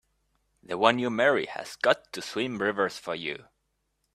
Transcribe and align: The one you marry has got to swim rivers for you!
The 0.63 0.79
one 0.79 0.97
you 0.97 1.11
marry 1.11 1.45
has 1.45 1.75
got 1.75 2.11
to 2.13 2.23
swim 2.23 2.57
rivers 2.59 2.97
for 2.97 3.13
you! 3.13 3.45